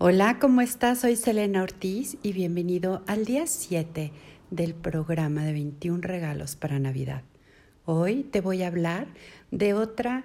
[0.00, 1.00] Hola, ¿cómo estás?
[1.00, 4.12] Soy Selena Ortiz y bienvenido al día 7
[4.48, 7.24] del programa de 21 regalos para Navidad.
[7.84, 9.08] Hoy te voy a hablar
[9.50, 10.24] de otra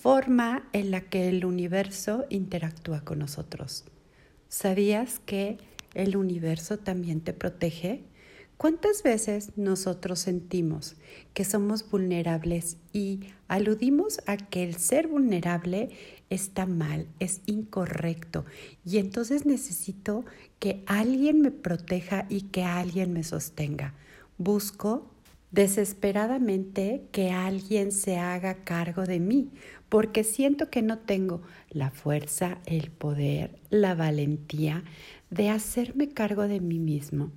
[0.00, 3.84] forma en la que el universo interactúa con nosotros.
[4.48, 5.58] ¿Sabías que
[5.94, 8.02] el universo también te protege?
[8.56, 10.96] ¿Cuántas veces nosotros sentimos
[11.32, 15.90] que somos vulnerables y aludimos a que el ser vulnerable
[16.32, 18.44] está mal, es incorrecto
[18.84, 20.24] y entonces necesito
[20.58, 23.94] que alguien me proteja y que alguien me sostenga?
[24.38, 25.10] Busco
[25.50, 29.50] desesperadamente que alguien se haga cargo de mí,
[29.88, 34.84] porque siento que no tengo la fuerza, el poder, la valentía
[35.30, 37.30] de hacerme cargo de mí mismo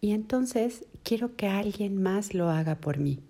[0.00, 3.20] y entonces quiero que alguien más lo haga por mí.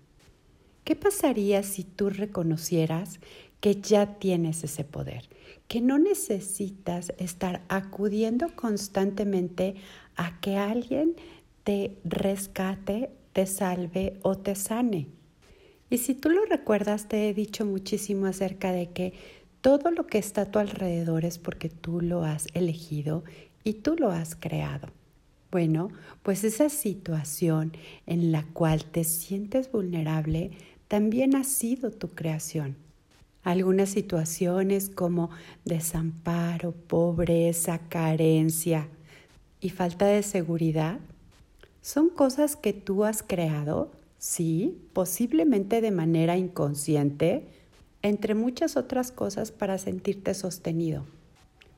[0.83, 3.19] ¿Qué pasaría si tú reconocieras
[3.59, 5.29] que ya tienes ese poder,
[5.67, 9.75] que no necesitas estar acudiendo constantemente
[10.15, 11.15] a que alguien
[11.63, 15.07] te rescate, te salve o te sane?
[15.89, 19.13] Y si tú lo recuerdas, te he dicho muchísimo acerca de que
[19.61, 23.23] todo lo que está a tu alrededor es porque tú lo has elegido
[23.63, 24.87] y tú lo has creado.
[25.51, 25.89] Bueno,
[26.21, 27.73] pues esa situación
[28.05, 30.51] en la cual te sientes vulnerable
[30.87, 32.77] también ha sido tu creación.
[33.43, 35.29] Algunas situaciones como
[35.65, 38.89] desamparo, pobreza, carencia
[39.61, 40.99] y falta de seguridad
[41.81, 47.47] son cosas que tú has creado, sí, posiblemente de manera inconsciente,
[48.01, 51.05] entre muchas otras cosas para sentirte sostenido.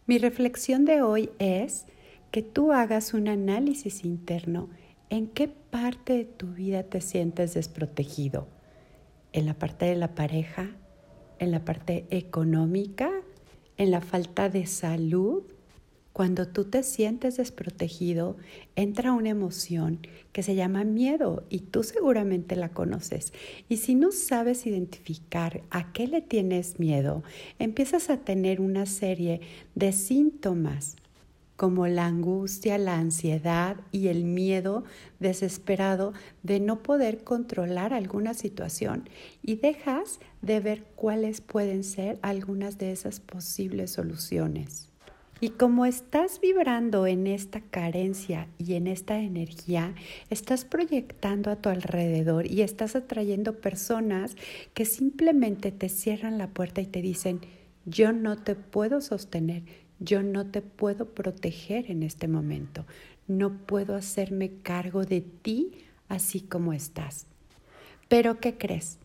[0.07, 1.85] Mi reflexión de hoy es
[2.31, 4.69] que tú hagas un análisis interno
[5.09, 8.47] en qué parte de tu vida te sientes desprotegido.
[9.33, 10.71] En la parte de la pareja,
[11.41, 13.11] en la parte económica,
[13.77, 15.43] en la falta de salud.
[16.13, 18.37] Cuando tú te sientes desprotegido,
[18.75, 23.33] entra una emoción que se llama miedo y tú seguramente la conoces.
[23.69, 27.23] Y si no sabes identificar a qué le tienes miedo,
[27.59, 29.41] empiezas a tener una serie
[29.73, 30.95] de síntomas
[31.61, 34.83] como la angustia, la ansiedad y el miedo
[35.19, 36.11] desesperado
[36.41, 39.07] de no poder controlar alguna situación
[39.43, 44.89] y dejas de ver cuáles pueden ser algunas de esas posibles soluciones.
[45.39, 49.93] Y como estás vibrando en esta carencia y en esta energía,
[50.31, 54.35] estás proyectando a tu alrededor y estás atrayendo personas
[54.73, 57.39] que simplemente te cierran la puerta y te dicen,
[57.85, 59.63] yo no te puedo sostener,
[60.01, 62.85] yo no te puedo proteger en este momento.
[63.27, 65.71] No puedo hacerme cargo de ti
[66.09, 67.27] así como estás.
[68.09, 68.97] Pero ¿qué crees?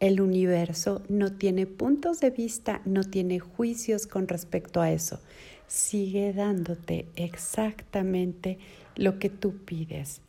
[0.00, 5.20] El universo no tiene puntos de vista, no tiene juicios con respecto a eso.
[5.68, 8.58] Sigue dándote exactamente
[8.96, 10.20] lo que tú pides.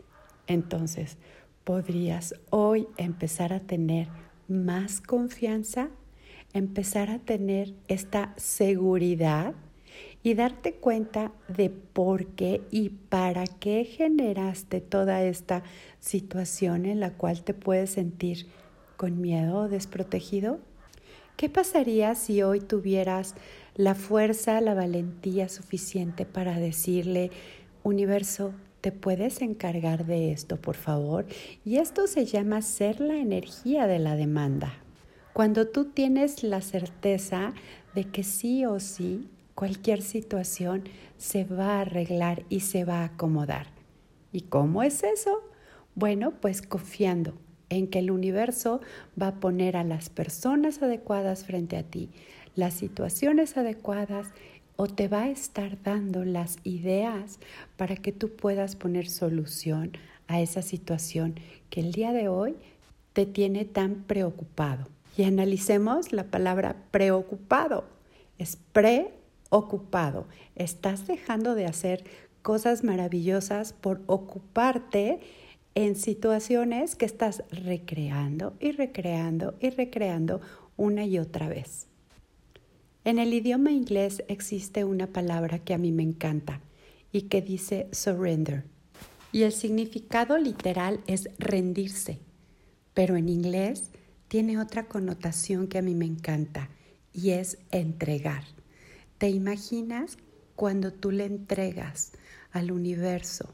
[0.45, 1.17] Entonces,
[1.63, 4.07] ¿podrías hoy empezar a tener
[4.47, 5.89] más confianza?
[6.53, 9.55] Empezar a tener esta seguridad
[10.23, 15.63] y darte cuenta de por qué y para qué generaste toda esta
[15.99, 18.47] situación en la cual te puedes sentir
[18.97, 20.59] con miedo o desprotegido?
[21.37, 23.33] ¿Qué pasaría si hoy tuvieras
[23.75, 27.31] la fuerza, la valentía suficiente para decirle,
[27.83, 31.25] universo, ¿te puedes encargar de esto, por favor?
[31.65, 34.73] Y esto se llama ser la energía de la demanda.
[35.33, 37.53] Cuando tú tienes la certeza
[37.95, 40.83] de que sí o sí cualquier situación
[41.17, 43.67] se va a arreglar y se va a acomodar.
[44.31, 45.43] ¿Y cómo es eso?
[45.95, 47.33] Bueno, pues confiando
[47.69, 48.81] en que el universo
[49.21, 52.09] va a poner a las personas adecuadas frente a ti,
[52.55, 54.27] las situaciones adecuadas
[54.75, 57.39] o te va a estar dando las ideas
[57.77, 59.91] para que tú puedas poner solución
[60.27, 61.35] a esa situación
[61.69, 62.55] que el día de hoy
[63.13, 64.87] te tiene tan preocupado.
[65.17, 67.83] Y analicemos la palabra preocupado.
[68.37, 69.11] Es pre
[69.51, 70.27] ocupado.
[70.55, 72.03] Estás dejando de hacer
[72.41, 75.19] cosas maravillosas por ocuparte
[75.75, 80.41] en situaciones que estás recreando y recreando y recreando
[80.75, 81.87] una y otra vez.
[83.03, 86.61] En el idioma inglés existe una palabra que a mí me encanta
[87.11, 88.63] y que dice surrender.
[89.31, 92.19] Y el significado literal es rendirse,
[92.93, 93.91] pero en inglés
[94.27, 96.69] tiene otra connotación que a mí me encanta
[97.13, 98.43] y es entregar.
[99.21, 100.17] ¿Te imaginas
[100.55, 102.13] cuando tú le entregas
[102.51, 103.53] al universo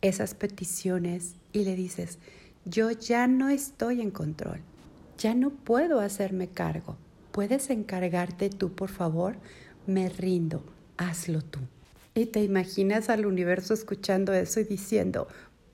[0.00, 2.18] esas peticiones y le dices,
[2.64, 4.58] yo ya no estoy en control,
[5.16, 6.96] ya no puedo hacerme cargo,
[7.30, 9.36] ¿puedes encargarte tú, por favor?
[9.86, 10.64] Me rindo,
[10.96, 11.60] hazlo tú.
[12.16, 15.28] Y te imaginas al universo escuchando eso y diciendo,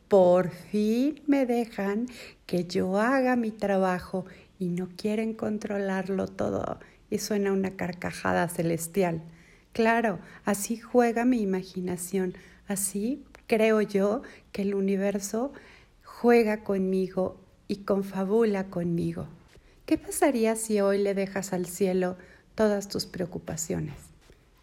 [0.08, 2.08] por fin me dejan
[2.44, 4.26] que yo haga mi trabajo
[4.58, 6.78] y no quieren controlarlo todo.
[7.10, 9.22] Y suena una carcajada celestial.
[9.72, 12.34] Claro, así juega mi imaginación,
[12.66, 14.22] así creo yo
[14.52, 15.52] que el universo
[16.04, 19.26] juega conmigo y confabula conmigo.
[19.86, 22.16] ¿Qué pasaría si hoy le dejas al cielo
[22.54, 23.96] todas tus preocupaciones?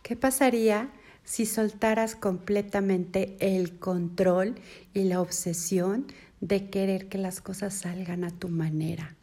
[0.03, 0.89] ¿Qué pasaría
[1.27, 4.55] si soltaras completamente el control
[4.93, 6.07] y la obsesión
[6.39, 9.15] de querer que las cosas salgan a tu manera,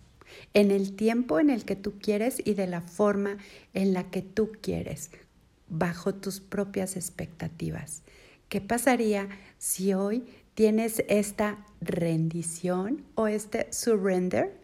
[0.52, 3.38] en el tiempo en el que tú quieres y de la forma
[3.72, 5.10] en la que tú quieres,
[5.68, 8.02] bajo tus propias expectativas.
[8.48, 9.28] ¿Qué pasaría
[9.58, 10.24] si hoy
[10.54, 14.56] tienes esta rendición o este surrender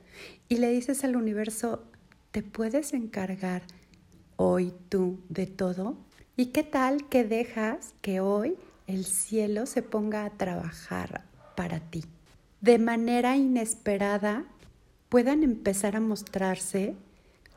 [0.49, 1.85] y le dices al universo,
[2.31, 3.63] ¿te puedes encargar
[4.37, 5.97] hoy tú de todo?
[6.37, 11.25] ¿Y qué tal que dejas que hoy el cielo se ponga a trabajar
[11.57, 12.05] para ti?
[12.61, 14.45] De manera inesperada
[15.11, 16.95] puedan empezar a mostrarse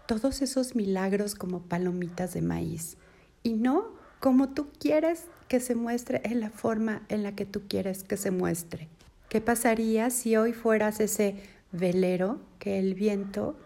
[0.08, 2.98] todos esos milagros como palomitas de maíz
[3.44, 7.62] y no como tú quieres que se muestre en la forma en la que tú
[7.70, 8.90] quieres que se muestre.
[9.30, 11.36] ¿Qué pasaría si hoy fueras ese
[11.72, 13.58] velero que el viento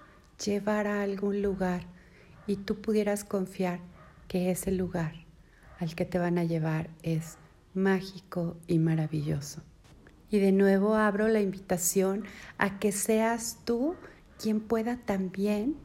[0.43, 1.83] llevara a algún lugar
[2.45, 3.79] y tú pudieras confiar
[4.27, 5.13] que ese lugar
[5.79, 7.37] al que te van a llevar es
[7.73, 9.61] mágico y maravilloso.
[10.29, 12.23] Y de nuevo abro la invitación
[12.57, 13.95] a que seas tú
[14.41, 15.75] quien pueda también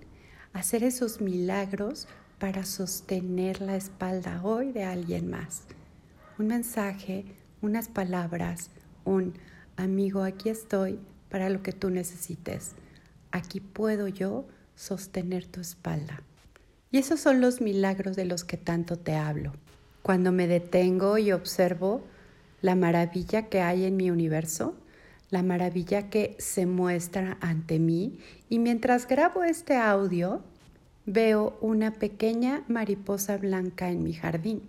[0.53, 2.09] hacer esos milagros
[2.39, 5.63] para sostener la espalda hoy de alguien más.
[6.39, 7.25] Un mensaje,
[7.61, 8.71] unas palabras,
[9.05, 9.35] un
[9.77, 10.99] amigo, aquí estoy
[11.31, 12.73] para lo que tú necesites.
[13.31, 16.23] Aquí puedo yo sostener tu espalda.
[16.91, 19.53] Y esos son los milagros de los que tanto te hablo.
[20.03, 22.05] Cuando me detengo y observo
[22.63, 24.75] la maravilla que hay en mi universo,
[25.31, 28.19] la maravilla que se muestra ante mí,
[28.49, 30.43] y mientras grabo este audio,
[31.05, 34.63] veo una pequeña mariposa blanca en mi jardín.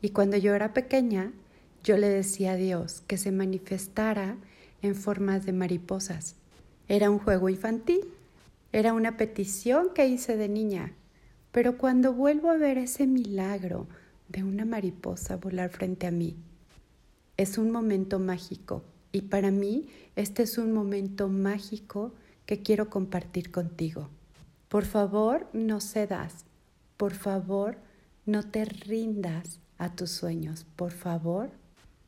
[0.00, 1.32] Y cuando yo era pequeña,
[1.84, 4.36] yo le decía a Dios que se manifestara
[4.82, 6.34] en formas de mariposas.
[6.88, 8.00] Era un juego infantil,
[8.72, 10.94] era una petición que hice de niña
[11.52, 13.86] pero cuando vuelvo a ver ese milagro
[14.28, 16.36] de una mariposa volar frente a mí,
[17.36, 18.82] es un momento mágico.
[19.12, 22.12] Y para mí este es un momento mágico
[22.46, 24.08] que quiero compartir contigo.
[24.68, 26.44] Por favor, no cedas.
[26.96, 27.76] Por favor,
[28.26, 30.66] no te rindas a tus sueños.
[30.76, 31.50] Por favor,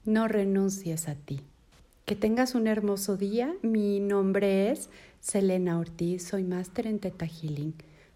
[0.04, 1.40] no renuncies a ti.
[2.04, 3.54] Que tengas un hermoso día.
[3.62, 4.88] Mi nombre es
[5.20, 6.28] Selena Ortiz.
[6.28, 7.74] Soy máster en Teta Healing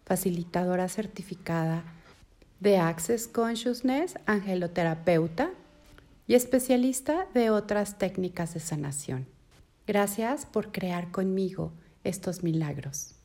[0.09, 1.85] facilitadora certificada
[2.61, 5.51] de Access Consciousness, angeloterapeuta
[6.29, 9.27] y especialista de otras técnicas de sanación.
[9.87, 11.73] Gracias por crear conmigo
[12.05, 13.18] estos milagros.